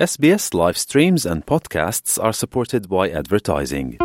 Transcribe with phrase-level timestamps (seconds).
[0.00, 3.98] SBS live streams and podcasts are supported by advertising.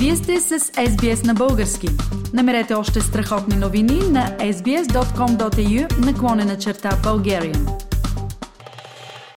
[0.00, 1.88] Вие сте с SBS на български.
[2.34, 7.84] Намерете още страхотни новини на sbs.com.au наклонена черта Bulgarian.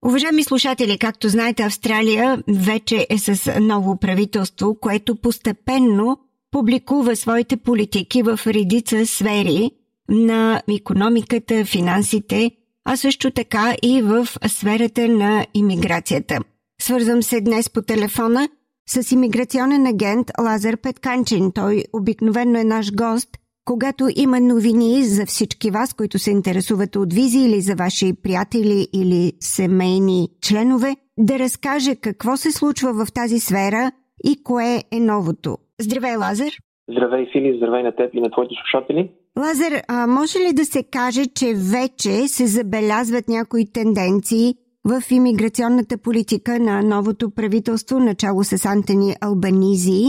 [0.02, 6.18] Уважаеми слушатели, както знаете, Австралия вече е с ново правителство, което постепенно
[6.50, 9.70] публикува своите политики в редица сфери
[10.08, 12.50] на економиката, финансите,
[12.86, 16.38] а също така и в сферата на иммиграцията.
[16.80, 18.48] Свързвам се днес по телефона
[18.88, 21.52] с иммиграционен агент Лазар Петканчин.
[21.52, 23.28] Той обикновенно е наш гост,
[23.64, 28.88] когато има новини за всички вас, които се интересуват от визи или за ваши приятели
[28.92, 33.92] или семейни членове, да разкаже какво се случва в тази сфера
[34.24, 35.58] и кое е новото.
[35.80, 36.52] Здравей, Лазар!
[36.90, 39.10] Здравей, Фили, здравей на теб и на твоите слушатели.
[39.38, 44.54] Лазар, а може ли да се каже, че вече се забелязват някои тенденции
[44.84, 50.04] в имиграционната политика на новото правителство, начало с Антони Албанизи?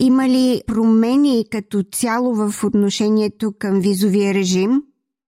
[0.00, 4.82] Има ли промени като цяло в отношението към визовия режим?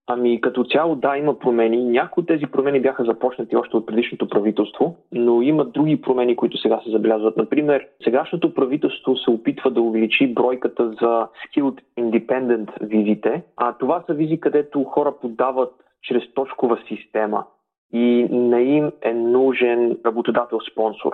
[0.07, 1.83] Ами като цяло да, има промени.
[1.83, 6.57] Някои от тези промени бяха започнати още от предишното правителство, но има други промени, които
[6.57, 7.37] сега се забелязват.
[7.37, 14.13] Например, сегашното правителство се опитва да увеличи бройката за Skilled Independent визите, а това са
[14.13, 17.45] визи, където хора подават чрез точкова система
[17.93, 21.11] и не им е нужен работодател-спонсор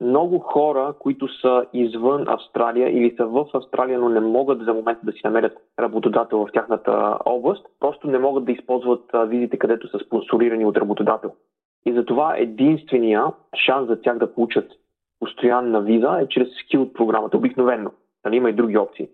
[0.00, 5.00] много хора, които са извън Австралия или са в Австралия, но не могат за момента
[5.06, 9.98] да си намерят работодател в тяхната област, просто не могат да използват визите, където са
[9.98, 11.32] спонсорирани от работодател.
[11.86, 13.24] И затова единствения
[13.66, 14.70] шанс за тях да получат
[15.20, 17.90] постоянна виза е чрез скил програмата, обикновено.
[18.24, 19.08] Нали, има и други опции.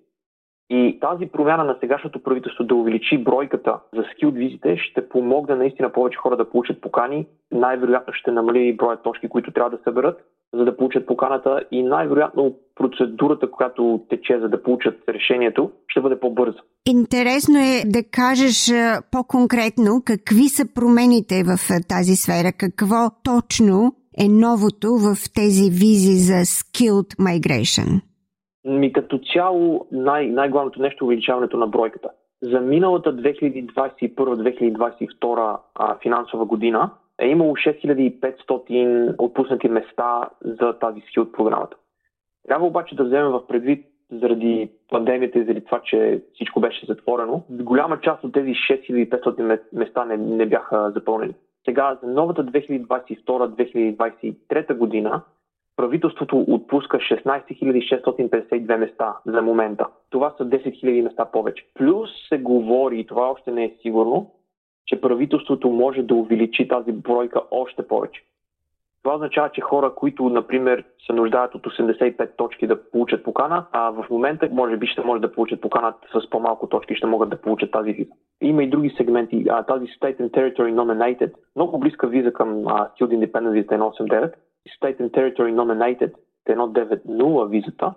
[0.71, 5.93] И тази промяна на сегашното правителство да увеличи бройката за скил визите ще помогне наистина
[5.93, 7.27] повече хора да получат покани.
[7.53, 10.25] Най-вероятно ще намали броя точки, които трябва да съберат
[10.55, 16.21] за да получат поканата и най-вероятно процедурата, която тече за да получат решението, ще бъде
[16.21, 16.59] по-бърза.
[16.87, 18.73] Интересно е да кажеш
[19.13, 21.59] по-конкретно какви са промените в
[21.89, 28.01] тази сфера, какво точно е новото в тези визи за Skilled Migration?
[28.65, 32.09] Ми като цяло най- най-главното нещо е увеличаването на бройката.
[32.43, 35.59] За миналата 2021-2022
[36.03, 41.77] финансова година е имало 6500 отпуснати места за тази ски от програмата.
[42.49, 47.43] Трябва обаче да вземем в предвид заради пандемията и заради това, че всичко беше затворено,
[47.51, 51.35] голяма част от тези 6500 места не, не бяха запълнени.
[51.65, 55.23] Сега, за новата 2022-2023 година,
[55.77, 59.87] правителството отпуска 16 652 места за момента.
[60.11, 61.67] Това са 10 000 места повече.
[61.75, 64.31] Плюс се говори, и това още не е сигурно,
[64.87, 68.25] че правителството може да увеличи тази бройка още повече.
[69.05, 73.91] Това означава, че хора, които, например, се нуждаят от 85 точки да получат покана, а
[73.91, 77.41] в момента може би ще може да получат покана с по-малко точки, ще могат да
[77.41, 78.11] получат тази виза.
[78.41, 79.45] Има и други сегменти.
[79.51, 84.33] А, тази State and Territory Nominated, много близка виза към а, Skilled Independent виза 189,
[84.81, 86.13] State and Territory Nominated
[86.49, 87.95] 190 визата,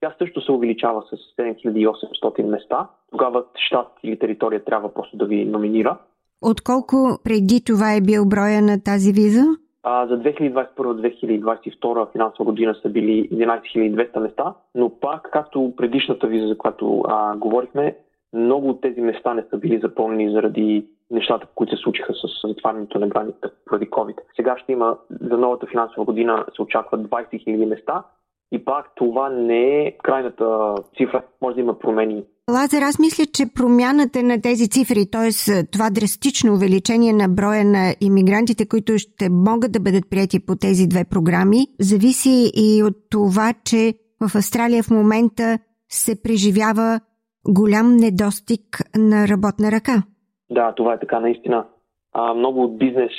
[0.00, 2.88] тя също се увеличава с 7800 места.
[3.10, 5.98] Тогава щат или територия трябва просто да ви номинира.
[6.42, 9.44] Отколко преди това е бил броя на тази виза?
[9.82, 16.46] А, за 2021-2022 финансова година са били 11 200 места, но пак, както предишната виза,
[16.48, 17.96] за която а, говорихме,
[18.32, 22.98] много от тези места не са били запълнени заради нещата, които се случиха с затварянето
[22.98, 24.16] на границата поради COVID.
[24.36, 28.04] Сега ще има, за новата финансова година се очакват 20 000 места
[28.52, 31.22] и пак това не е крайната цифра.
[31.42, 32.24] Може да има промени
[32.54, 35.30] Лазер, аз мисля, че промяната на тези цифри, т.е.
[35.72, 40.86] това драстично увеличение на броя на иммигрантите, които ще могат да бъдат прияти по тези
[40.88, 45.58] две програми, зависи и от това, че в Австралия в момента
[45.88, 47.00] се преживява
[47.48, 48.62] голям недостиг
[48.96, 50.02] на работна ръка.
[50.50, 51.66] Да, това е така наистина.
[52.12, 53.12] А, много от бизнес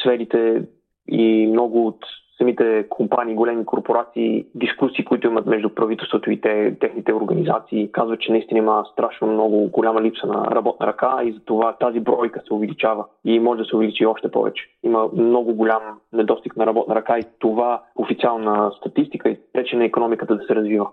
[0.00, 0.62] сферите
[1.08, 1.98] и много от
[2.38, 8.32] самите компании, големи корпорации, дискусии, които имат между правителството и те, техните организации, казват, че
[8.32, 13.04] наистина има страшно много голяма липса на работна ръка и затова тази бройка се увеличава
[13.24, 14.64] и може да се увеличи още повече.
[14.82, 15.82] Има много голям
[16.12, 20.86] недостиг на работна ръка и това официална статистика и пречи на економиката да се развива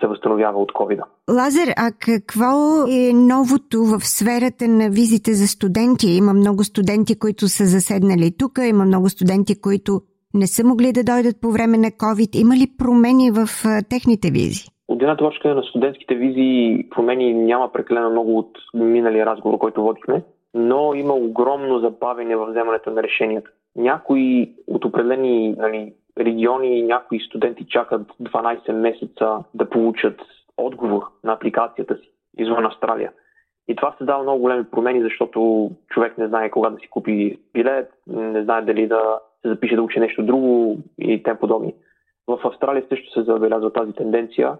[0.00, 1.00] се възстановява от COVID.
[1.30, 6.06] Лазер, а какво е новото в сферата на визите за студенти?
[6.06, 10.00] Има много студенти, които са заседнали тук, има много студенти, които
[10.36, 12.40] не са могли да дойдат по време на COVID.
[12.40, 13.46] Има ли промени в
[13.90, 14.64] техните визи?
[14.88, 20.22] От една точка на студентските визи промени няма прекалено много от миналия разговор, който водихме,
[20.54, 23.50] но има огромно забавене в вземането на решенията.
[23.76, 30.20] Някои от определени нали, региони, някои студенти чакат 12 месеца да получат
[30.56, 33.12] отговор на апликацията си извън Австралия.
[33.68, 37.38] И това се дава много големи промени, защото човек не знае кога да си купи
[37.54, 41.74] билет, не знае дали да се запише да учи нещо друго и тем подобни.
[42.26, 44.58] В Австралия също се забелязва тази тенденция.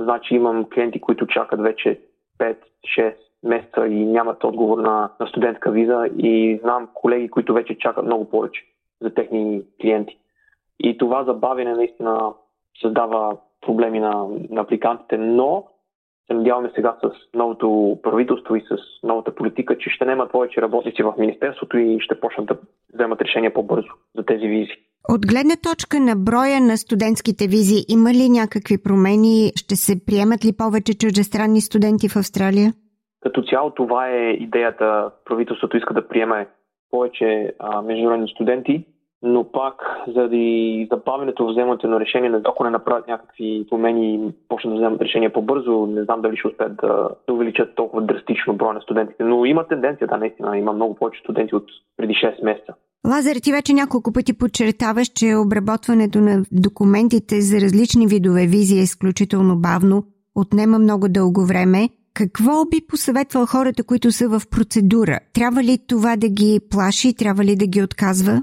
[0.00, 2.00] Значи имам клиенти, които чакат вече
[2.38, 8.04] 5-6 месеца и нямат отговор на, на студентска виза и знам колеги, които вече чакат
[8.04, 8.64] много повече
[9.00, 10.18] за техни клиенти.
[10.80, 12.32] И това забавяне наистина
[12.82, 15.64] създава проблеми на, на апликантите, но
[16.28, 21.02] се надяваме сега с новото правителство и с новата политика, че ще нема повече работници
[21.02, 22.56] в Министерството и ще почнат да
[22.94, 24.72] вземат решения по-бързо за тези визи.
[25.08, 29.52] От гледна точка на броя на студентските визи, има ли някакви промени?
[29.56, 32.72] Ще се приемат ли повече чуждестранни студенти в Австралия?
[33.20, 35.10] Като цяло това е идеята.
[35.24, 36.48] Правителството иска да приеме
[36.90, 38.84] повече а, международни студенти
[39.22, 39.74] но пак
[40.14, 45.02] заради забавянето в вземането на решение, ако не направят някакви промени и почнат да вземат
[45.02, 49.24] решение по-бързо, не знам дали ще успеят да, да увеличат толкова драстично броя на студентите.
[49.24, 51.64] Но има тенденция, да, наистина, има много повече студенти от
[51.96, 52.74] преди 6 месеца.
[53.06, 58.82] Лазар, ти вече няколко пъти подчертаваш, че обработването на документите за различни видове визи е
[58.82, 60.04] изключително бавно,
[60.34, 61.88] отнема много дълго време.
[62.14, 65.18] Какво би посъветвал хората, които са в процедура?
[65.34, 67.16] Трябва ли това да ги плаши?
[67.16, 68.42] Трябва ли да ги отказва?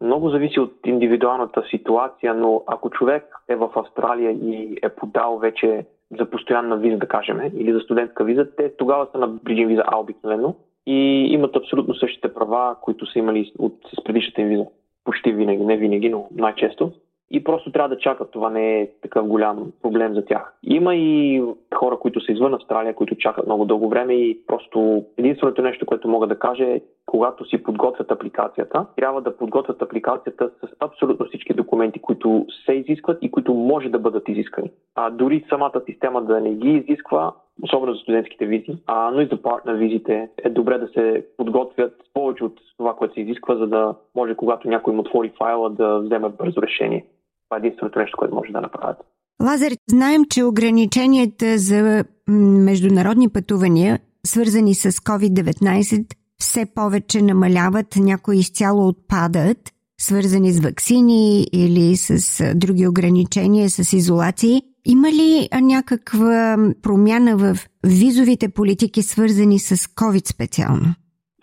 [0.00, 5.86] Много зависи от индивидуалната ситуация, но ако човек е в Австралия и е подал вече
[6.18, 9.82] за постоянна виза, да кажем, или за студентска виза, те тогава са на Бриджин виза
[9.86, 10.54] А обикновено
[10.86, 14.66] и имат абсолютно същите права, които са имали от, с предишната им виза.
[15.04, 16.92] Почти винаги, не винаги, но най-често
[17.30, 18.30] и просто трябва да чакат.
[18.30, 20.54] Това не е такъв голям проблем за тях.
[20.62, 21.42] Има и
[21.74, 26.08] хора, които са извън Австралия, които чакат много дълго време и просто единственото нещо, което
[26.08, 31.54] мога да кажа е, когато си подготвят апликацията, трябва да подготвят апликацията с абсолютно всички
[31.54, 34.70] документи, които се изискват и които може да бъдат изискани.
[34.94, 37.32] А дори самата система да не ги изисква,
[37.62, 41.94] особено за студентските визи, а, но и за партнер визите е добре да се подготвят
[42.14, 45.98] повече от това, което се изисква, за да може когато някой им отвори файла да
[45.98, 47.04] вземе бързо решение.
[47.50, 48.96] Това е единственото нещо, което може да направят.
[49.42, 58.88] Лазар, знаем, че ограниченията за международни пътувания, свързани с COVID-19, все повече намаляват, някои изцяло
[58.88, 59.58] отпадат,
[60.00, 64.62] свързани с вакцини или с други ограничения, с изолации.
[64.84, 67.56] Има ли някаква промяна в
[67.86, 70.94] визовите политики, свързани с COVID специално?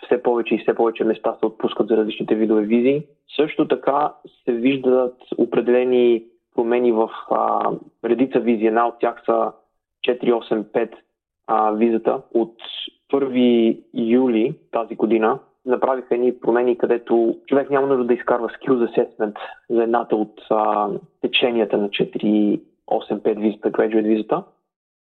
[0.07, 3.03] Все повече и все повече места се отпускат за различните видове визи.
[3.35, 4.13] Също така
[4.45, 6.23] се виждат определени
[6.55, 7.71] промени в а,
[8.05, 8.65] редица визи.
[8.65, 9.51] Една от тях са
[10.07, 10.89] 485
[11.47, 12.21] а, визата.
[12.33, 12.55] От
[13.13, 19.37] 1 юли тази година направиха едни промени, където човек няма нужда да изкарва Skills Assessment
[19.69, 20.89] за едната от а,
[21.21, 22.59] теченията на 485
[23.39, 24.43] визата, Graduate визата.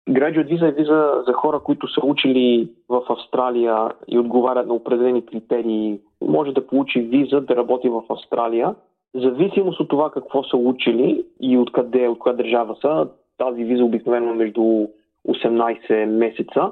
[0.09, 5.25] Graduate виза е виза за хора, които са учили в Австралия и отговарят на определени
[5.25, 5.99] критерии.
[6.21, 8.75] Може да получи виза да работи в Австралия.
[9.15, 13.07] Зависимост от това какво са учили и откъде, от коя държава са,
[13.37, 14.87] тази виза обикновено между
[15.27, 16.71] 18 месеца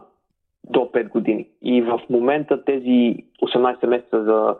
[0.70, 1.48] до 5 години.
[1.62, 4.56] И в момента тези 18 месеца за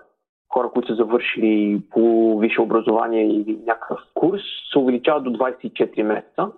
[0.50, 6.52] хора, които са завършили по висше образование или някакъв курс, се увеличават до 24 месеца.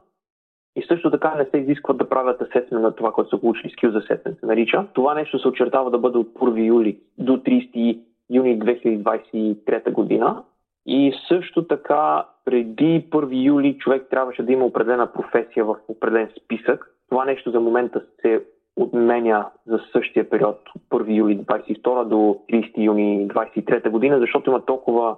[0.78, 3.74] И също така не се изисква да правят асесмент на това, което са получили.
[3.74, 4.86] Skills Assessment се нарича.
[4.94, 10.44] Това нещо се очертава да бъде от 1 юли до 30 юни 2023 година.
[10.86, 16.94] И също така преди 1 юли човек трябваше да има определена професия в определен списък.
[17.10, 18.44] Това нещо за момента се
[18.76, 22.16] отменя за същия период от 1 юли 22 до
[22.50, 25.16] 30 юни 23 година, защото има толкова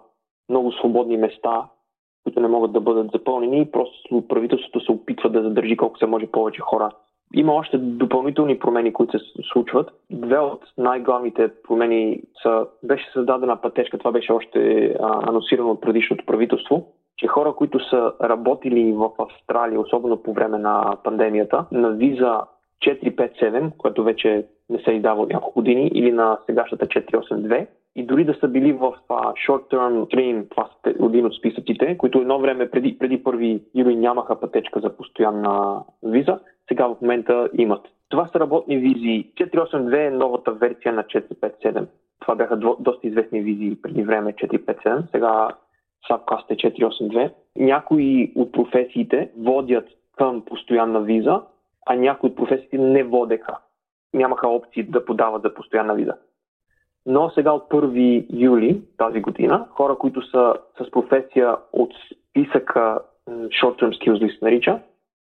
[0.49, 1.63] много свободни места
[2.29, 3.71] които не могат да бъдат запълнени.
[3.71, 6.91] Просто правителството се опитва да задържи колко се може повече хора.
[7.33, 9.91] Има още допълнителни промени, които се случват.
[10.11, 16.25] Две от най-главните промени са, беше създадена пътечка, това беше още а, анонсирано от предишното
[16.25, 22.41] правителство, че хора, които са работили в Австралия, особено по време на пандемията, на виза
[22.85, 28.25] 457, което вече не се издава от няколко години, или на сегашната 482, и дори
[28.25, 32.69] да са били в uh, short-term stream, това са един от списъците, които едно време
[32.69, 37.81] преди, преди 1 юли нямаха пътечка за постоянна виза, сега в момента имат.
[38.09, 39.31] Това са работни визи.
[39.33, 41.87] 482 е новата версия на 457.
[42.19, 45.11] Това бяха доста известни визи преди време 457.
[45.11, 45.49] Сега
[46.09, 47.31] Subcast е 482.
[47.55, 51.41] Някои от професиите водят към постоянна виза,
[51.85, 53.57] а някои от професиите не водеха.
[54.13, 56.13] Нямаха опции да подават за постоянна виза.
[57.05, 61.91] Но сега от 1 юли тази година, хора, които са с професия от
[62.29, 64.79] списъка Short-Term Skills List нарича,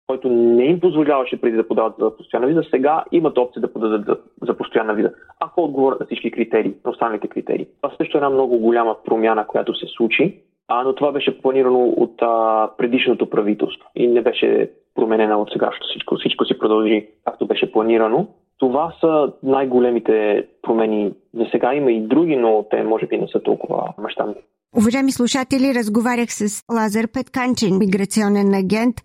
[0.07, 4.05] който не им позволяваше преди да подават за постоянна виза, сега имат опция да подадат
[4.05, 7.67] за, за постоянна виза, ако отговорят на всички критерии, на останалите критерии.
[7.81, 11.83] Това също е една много голяма промяна, която се случи, а, но това беше планирано
[11.87, 16.15] от а, предишното правителство и не беше променена от сегашното всичко.
[16.15, 18.27] Всичко си продължи както беше планирано.
[18.57, 21.13] Това са най-големите промени.
[21.33, 24.35] За сега има и други, но те може би не са толкова мащабни.
[24.77, 28.95] Уважаеми слушатели, разговарях с Лазар Петканчин, миграционен агент,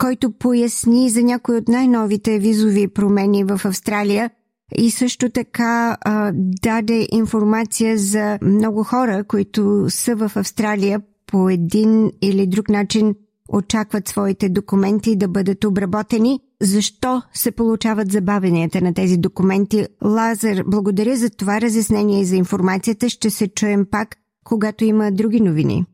[0.00, 4.30] който поясни за някои от най-новите визови промени в Австралия
[4.78, 6.32] и също така а,
[6.62, 13.14] даде информация за много хора, които са в Австралия по един или друг начин
[13.52, 16.40] очакват своите документи да бъдат обработени.
[16.62, 19.86] Защо се получават забавенията на тези документи?
[20.04, 23.08] Лазар, благодаря за това разяснение и за информацията.
[23.08, 25.84] Ще се чуем пак, когато има други новини.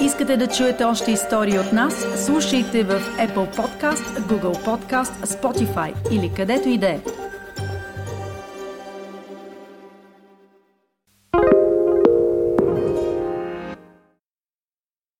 [0.00, 2.24] Искате да чуете още истории от нас?
[2.26, 7.00] Слушайте в Apple Podcast, Google Podcast, Spotify или където и да е.